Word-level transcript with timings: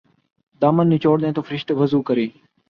دامن 0.61 0.85
نچوڑ 0.91 1.17
دیں 1.21 1.31
تو 1.35 1.41
فرشتے 1.47 1.73
وضو 1.79 1.99
کریں'' 2.07 2.33